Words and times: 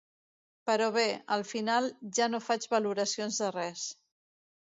Però 0.69 0.85
bé, 0.95 1.03
al 1.35 1.43
final 1.49 1.89
ja 2.19 2.29
no 2.35 2.41
faig 2.47 2.67
valoracions 2.73 3.39
de 3.43 3.53
res. 3.59 3.87